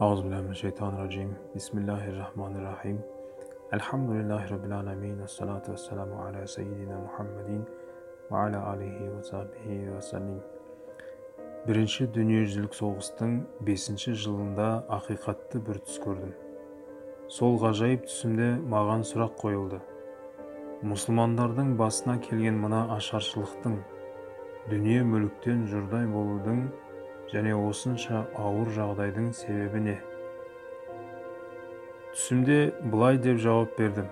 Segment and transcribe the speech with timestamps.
[0.00, 1.36] Euzubillahimineşşeytanirracim.
[1.54, 3.04] Bismillahirrahmanirrahim.
[3.72, 5.18] Elhamdülillahi Rabbil alemin.
[5.18, 7.66] Esselatu vesselamu ala seyyidina Muhammedin
[8.32, 10.40] ve ala alihi ва sahbihi ва sellim.
[11.68, 13.36] Бірінші дүниежүзілік соғыстың
[13.68, 16.32] 5 жылында ақиқатты бір түс көрдім.
[17.28, 19.84] Сол ғажайып түсімде маған сұрақ қойылды.
[20.80, 23.76] Мұсылмандардың басына келген мына ашаршылықтың,
[24.70, 26.70] дүние мүліктен жұрдай болудың
[27.30, 29.96] және осынша ауыр жағдайдың себебі не?
[32.14, 32.58] Түсімде
[32.90, 34.08] былай деп жауап бердім.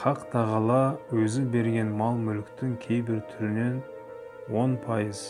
[0.00, 0.80] Хақ тағала
[1.12, 3.80] өзі берген мал мүліктің кейбір түрінен
[4.56, 5.20] он пайыз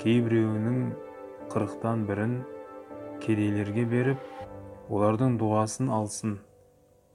[0.00, 0.78] кейбіреуінің
[1.52, 2.38] қырықтан бірін
[3.24, 6.36] кедейлерге беріп олардың дұғасын алсын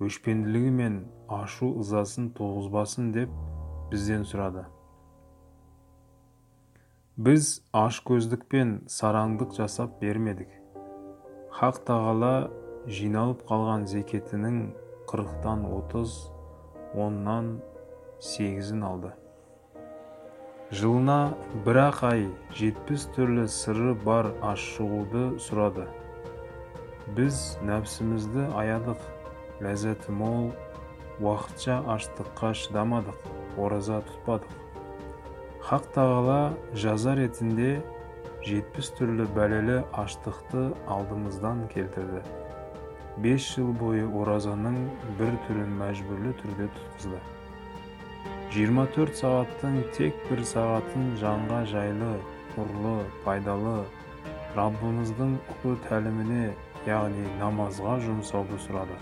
[0.03, 0.97] өшпенділігі мен
[1.39, 3.31] ашу ызасын туғызбасын деп
[3.91, 4.67] бізден сұрады.
[7.17, 10.51] Біз ашкөздік пен сараңдық жасап бермедік.
[11.57, 12.51] Хақ тағала
[12.85, 14.59] жиналып қалған зекетінің
[15.09, 16.13] қырықтан отыз
[16.93, 17.47] оннан
[18.21, 19.15] сегізін алды.
[20.69, 21.33] Жылына
[21.65, 22.27] бір ақ ай
[22.59, 25.87] жетпіс түрлі сыры бар ашшығуды сұрады.
[27.17, 29.01] Біз нәпсімізді аядық
[29.65, 30.51] ләззаты мол
[31.17, 34.66] уақытша аштыққа шыдамадық ораза тұтпадық.
[35.67, 37.81] Хақ тағала жаза ретінде
[38.47, 40.61] жетпіс түрлі бәлелі аштықты
[40.95, 42.21] алдымыздан келтірді.
[43.19, 44.77] Бес жыл бойы оразаның
[45.17, 47.19] бір түрін мәжбүрлі түрде тұтқызды.
[48.55, 52.13] 24 сағаттың тек бір сағатын жанға жайлы
[52.53, 52.93] құрлы
[53.25, 53.81] пайдалы
[54.55, 56.45] раббымыздың ұлы тәліміне
[56.87, 58.95] яғни намазға жұмсауды сұрады.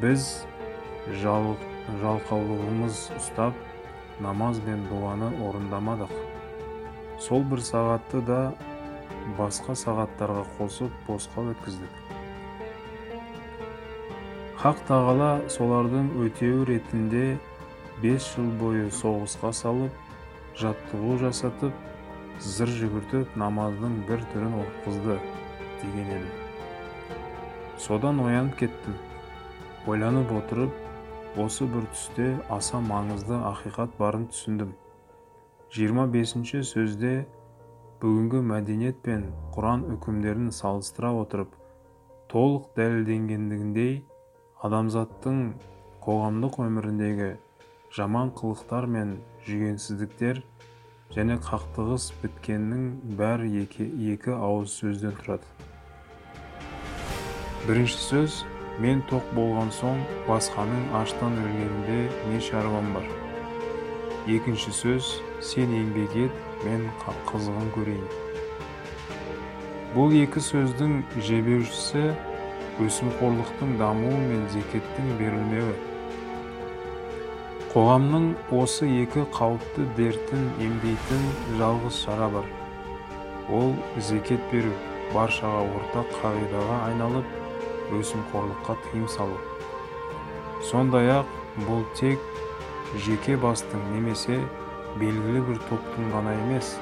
[0.00, 0.30] Біз
[1.26, 3.60] жалқаулығымыз ұстап
[4.20, 6.12] намаз бен дұғаны орындамадық.
[7.22, 8.40] Сол бір сағатты да
[9.38, 12.00] басқа сағаттарға қосып босқа өткіздік.
[14.62, 17.24] Хақ тағала солардың өтеуі ретінде
[18.02, 19.96] бес жыл бойы соғысқа салып
[20.60, 21.74] жаттығу жасатып
[22.42, 25.18] зыр жүгіртіп намаздың бір түрін оқызды
[25.82, 26.30] деген еді.
[27.78, 28.94] Содан оянып кеттім.
[29.86, 30.74] Ойланып отырып
[31.40, 34.74] осы бір түсте аса маңызды ақиқат барын түсіндім.
[35.72, 37.12] 25 сөзде
[38.02, 41.54] бүгінгі мәдениет пен құран үкімдерін салыстыра отырып
[42.28, 43.94] толық дәлелденгендігіндей
[44.68, 45.40] адамзаттың
[46.04, 47.32] қоғамдық өміріндегі
[47.96, 49.16] жаман қылықтар мен
[49.48, 50.44] жүгенсіздіктер
[51.16, 55.48] және қақтығыс біткеннің бәрі екі, екі ауыз сөзден тұрады.
[57.64, 58.42] Бірінші сөз
[58.80, 60.00] мен тоқ болған соң
[60.30, 62.00] басқаның аштан өлгенінде
[62.32, 63.06] не шаруам бар?
[64.26, 65.14] Екінші сөз
[65.52, 68.22] сен еңбек ет мен қызығын көрейін
[69.92, 72.02] бұл екі сөздің жебеушісі
[72.80, 75.74] өсімқорлықтың дамуы мен зекеттің берілмеуі.
[77.74, 81.28] Қоғамның осы екі қауіпті дертін емдейтін
[81.60, 82.48] жалғыз шара бар.
[83.52, 83.74] Ол
[84.08, 84.72] зекет беру
[85.12, 87.36] баршаға ортақ қағидаға айналып
[87.98, 89.38] өсімқорлыққа тыйым салу.
[90.70, 91.32] Сондай ақ
[91.66, 92.20] бұл тек
[93.06, 94.38] жеке бастың немесе
[95.00, 96.74] белгілі бір топтың ғана емес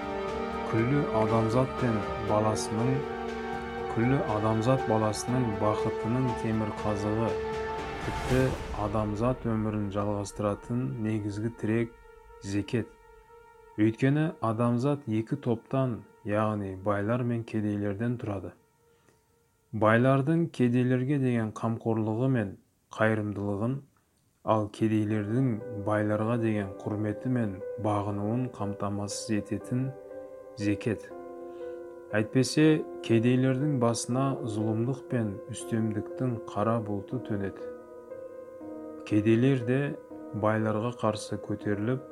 [0.70, 1.96] күллі адамзат пен
[2.28, 2.92] баласының
[3.94, 7.30] күллі адамзат баласының бақытының темірқазығы
[8.04, 8.44] тіпті
[8.86, 11.92] адамзат өмірін жалғастыратын негізгі тірек
[12.42, 12.88] зекет.
[13.80, 18.54] Өйткені адамзат екі топтан яғни байлар мен кедейлерден тұрады.
[19.70, 22.48] Байлардың кедейлерге деген қамқорлығы мен
[22.96, 23.76] қайырымдылығын
[24.54, 25.50] ал кедейлердің
[25.86, 27.52] байларға деген құрметі мен
[27.84, 29.84] бағынуын қамтамасыз ететін
[30.58, 31.04] зекет.
[32.10, 37.70] Әйтпесе кедейлердің басына зұлымдық пен үстемдіктің қара бұлты төнеді.
[39.06, 39.80] Кедейлер де
[40.42, 42.02] байларға қарсы көтеріліп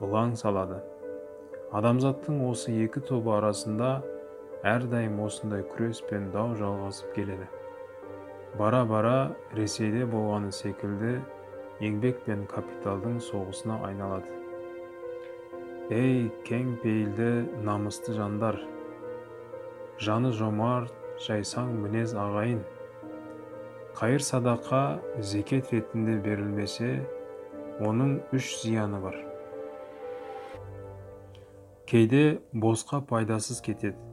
[0.00, 0.80] ылаң салады.
[1.76, 3.98] Адамзаттың осы екі тобы арасында
[4.62, 7.48] әрдайым осындай күрес пен дау жалғасып келеді.
[8.58, 9.16] Бара бара
[9.58, 11.16] ресейде болғаны секілді
[11.82, 14.28] еңбек пен капиталдың соғысына айналады.
[15.90, 17.30] Ей кең пейілді
[17.66, 18.60] намысты жандар!
[19.98, 20.94] Жаны жомарт
[21.26, 22.62] жайсаң мінез ағайын!
[23.98, 27.02] Қайыр садақа зекет ретінде берілмесе
[27.82, 29.18] оның үш зияны бар.
[31.86, 34.11] Кейде босқа пайдасыз кетеді.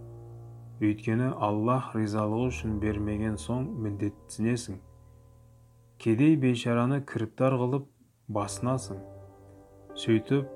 [0.80, 4.78] Өйткені аллах ризалығы үшін бермеген соң міндеттенесің.
[6.00, 7.90] Кедей бейшараны кіріптар қылып
[8.32, 9.02] басынасың.
[10.00, 10.48] Сөйтіп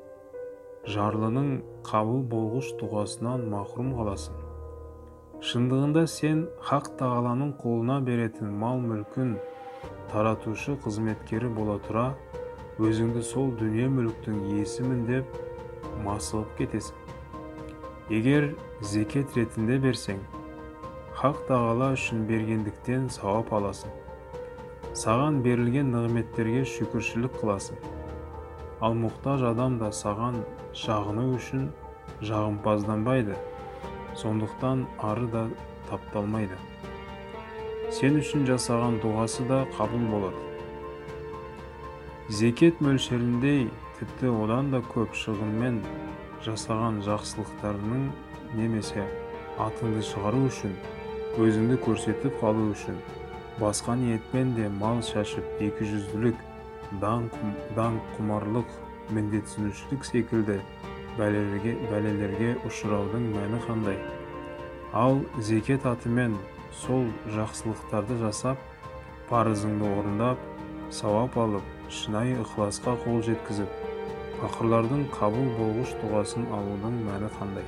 [0.94, 1.50] жарлының
[1.88, 4.40] қабыл болғыш дұғасынан махрұм қаласың.
[5.44, 9.36] Шындығында сен хақ тағаланың қолына беретін мал мүлкін
[10.14, 12.06] таратушы қызметкері бола тұра
[12.80, 15.36] өзіңді сол дүние мүліктің иесімін деп
[16.06, 16.96] масығып кетесің.
[18.13, 18.51] Егер
[18.94, 20.19] зекет ретінде берсең
[21.18, 23.92] хақ тағала үшін бергендіктен сауап аласың.
[24.98, 27.80] Саған берілген нығметтерге шүкіршілік қыласың.
[28.83, 30.42] Ал мұқтаж адам да саған
[30.75, 31.69] шағыну үшін
[32.30, 33.38] жағымпазданбайды.
[34.19, 35.48] Сондықтан ары да
[35.89, 36.59] тапталмайды.
[37.89, 40.44] Сен үшін жасаған дұғасы да қабыл болады.
[42.30, 43.69] Зекет мөлшеріндей
[44.00, 45.81] тіпті одан да көп шығынмен
[46.44, 48.07] жасаған жақсылықтарының
[48.57, 49.04] немесе
[49.63, 50.74] атыңды шығару үшін
[51.44, 52.98] өзіңді көрсетіп қалу үшін
[53.62, 56.42] басқа ниетпен де мал шашып екіжүзділік
[57.01, 58.74] даңқ құмарлық
[59.13, 60.60] міндетсінушілік секілді
[61.18, 63.98] бәлелерге, бәлелерге ұшыраудың мәні қандай?
[64.94, 66.36] Ал зекет атымен
[66.84, 68.60] сол жақсылықтарды жасап
[69.30, 70.42] парызыңды орындап
[70.94, 73.93] сауап алып шынайы ықыласқа қол жеткізіп
[74.44, 77.63] пақырлардың қабыл болғыш дұғасын алудың мәні қандай?